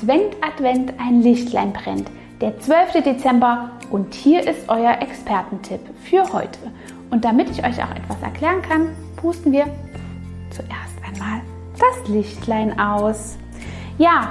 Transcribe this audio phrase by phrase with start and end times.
[0.00, 2.10] Advent, Advent, ein Lichtlein brennt.
[2.40, 3.02] Der 12.
[3.04, 6.58] Dezember und hier ist euer Expertentipp für heute.
[7.10, 9.66] Und damit ich euch auch etwas erklären kann, pusten wir
[10.48, 11.42] zuerst einmal
[11.78, 13.36] das Lichtlein aus.
[13.98, 14.30] Ja,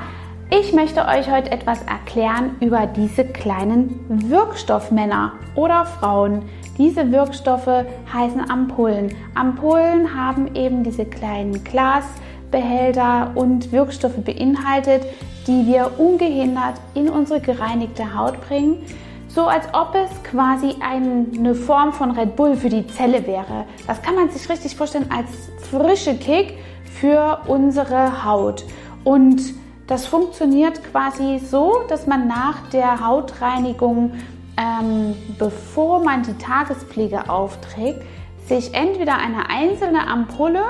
[0.49, 6.41] ich möchte euch heute etwas erklären über diese kleinen Wirkstoffmänner oder Frauen.
[6.79, 9.13] Diese Wirkstoffe heißen Ampullen.
[9.35, 15.05] Ampullen haben eben diese kleinen Glasbehälter und Wirkstoffe beinhaltet,
[15.47, 18.85] die wir ungehindert in unsere gereinigte Haut bringen,
[19.27, 23.65] so als ob es quasi eine Form von Red Bull für die Zelle wäre.
[23.87, 25.29] Das kann man sich richtig vorstellen als
[25.69, 26.57] frische Kick
[26.99, 28.65] für unsere Haut.
[29.03, 29.41] Und
[29.87, 34.11] das funktioniert quasi so, dass man nach der Hautreinigung,
[34.57, 38.03] ähm, bevor man die Tagespflege aufträgt,
[38.47, 40.63] sich entweder eine einzelne Ampulle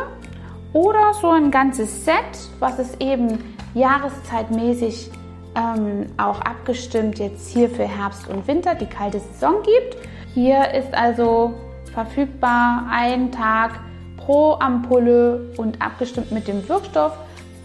[0.73, 3.39] oder so ein ganzes Set, was es eben
[3.73, 5.11] jahreszeitmäßig
[5.55, 9.97] ähm, auch abgestimmt jetzt hier für Herbst und Winter die kalte Saison gibt.
[10.33, 11.53] Hier ist also
[11.93, 13.79] verfügbar ein Tag
[14.17, 17.13] pro Ampulle und abgestimmt mit dem Wirkstoff.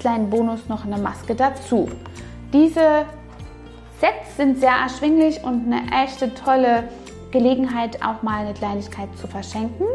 [0.00, 1.88] Kleinen Bonus noch eine Maske dazu.
[2.52, 3.04] Diese
[4.00, 6.88] Sets sind sehr erschwinglich und eine echte tolle
[7.30, 9.86] Gelegenheit, auch mal eine Kleinigkeit zu verschenken.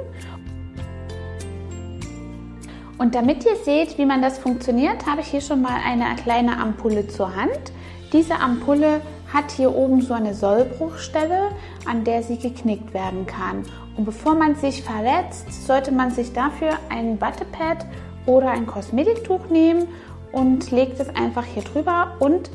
[2.99, 6.57] Und damit ihr seht, wie man das funktioniert, habe ich hier schon mal eine kleine
[6.59, 7.71] Ampulle zur Hand.
[8.11, 8.99] Diese Ampulle
[9.33, 11.51] hat hier oben so eine Sollbruchstelle,
[11.85, 13.63] an der sie geknickt werden kann.
[13.95, 17.85] Und bevor man sich verletzt, sollte man sich dafür ein Wattepad
[18.25, 19.87] oder ein Kosmetiktuch nehmen
[20.33, 22.49] und legt es einfach hier drüber und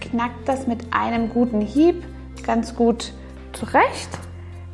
[0.00, 2.04] knackt das mit einem guten Hieb
[2.44, 3.12] ganz gut
[3.52, 4.10] zurecht.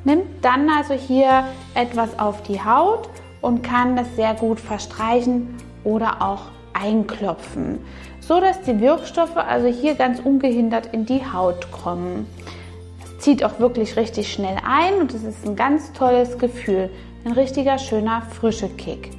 [0.05, 3.09] Nimmt dann also hier etwas auf die Haut
[3.43, 7.81] und kann das sehr gut verstreichen oder auch einklopfen,
[8.21, 12.27] so dass die Wirkstoffe also hier ganz ungehindert in die Haut kommen.
[13.05, 16.89] Es zieht auch wirklich richtig schnell ein und es ist ein ganz tolles Gefühl,
[17.25, 19.11] ein richtiger schöner frische Kick.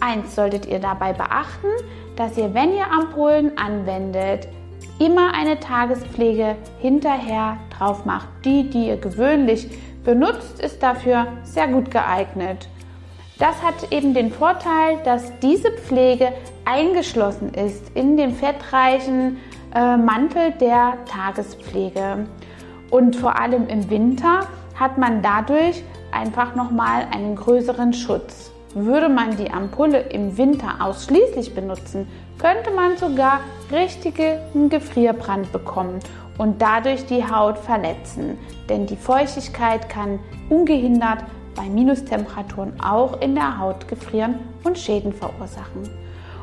[0.00, 1.68] Eins solltet ihr dabei beachten,
[2.16, 4.48] dass ihr, wenn ihr Ampullen anwendet,
[4.98, 8.28] immer eine Tagespflege hinterher drauf macht.
[8.44, 9.68] Die, die ihr gewöhnlich
[10.04, 12.68] benutzt, ist dafür sehr gut geeignet.
[13.42, 16.32] Das hat eben den Vorteil, dass diese Pflege
[16.64, 19.38] eingeschlossen ist in den fettreichen
[19.74, 22.28] äh, Mantel der Tagespflege.
[22.92, 24.46] Und vor allem im Winter
[24.78, 25.82] hat man dadurch
[26.12, 28.52] einfach nochmal einen größeren Schutz.
[28.74, 32.06] Würde man die Ampulle im Winter ausschließlich benutzen,
[32.38, 33.40] könnte man sogar
[33.72, 35.98] richtigen Gefrierbrand bekommen
[36.38, 38.38] und dadurch die Haut verletzen.
[38.68, 45.88] Denn die Feuchtigkeit kann ungehindert bei Minustemperaturen auch in der Haut gefrieren und Schäden verursachen.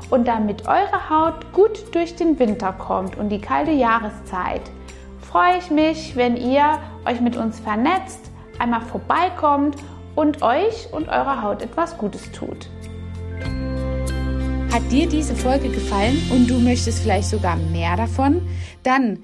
[0.10, 4.62] Und damit eure Haut gut durch den Winter kommt und die kalte Jahreszeit,
[5.22, 9.76] freue ich mich, wenn ihr euch mit uns vernetzt, einmal vorbeikommt
[10.16, 12.70] und euch und eurer Haut etwas Gutes tut.
[14.74, 18.42] Hat dir diese Folge gefallen und du möchtest vielleicht sogar mehr davon?
[18.84, 19.24] Dann